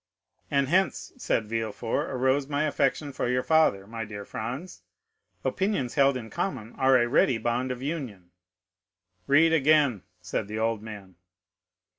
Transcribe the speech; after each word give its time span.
"And 0.49 0.67
hence," 0.67 1.11
said 1.17 1.45
Villefort, 1.47 2.09
"arose 2.09 2.47
my 2.47 2.63
affection 2.63 3.13
for 3.13 3.27
your 3.29 3.43
father, 3.43 3.85
my 3.85 4.03
dear 4.03 4.21
M. 4.21 4.25
Franz. 4.25 4.81
Opinions 5.43 5.93
held 5.93 6.17
in 6.17 6.31
common 6.31 6.73
are 6.73 6.97
a 6.97 7.07
ready 7.07 7.37
bond 7.37 7.69
of 7.71 7.83
union." 7.83 8.31
"Read 9.27 9.53
again," 9.53 10.01
said 10.19 10.47
the 10.47 10.57
old 10.57 10.81
man. 10.81 11.17